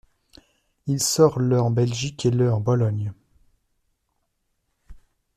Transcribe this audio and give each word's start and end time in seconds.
Il 0.87 0.99
sort 0.99 1.37
le 1.37 1.61
en 1.61 1.69
Belgique 1.69 2.25
et 2.25 2.31
le 2.31 2.51
en 2.51 2.59
Pologne. 2.59 3.13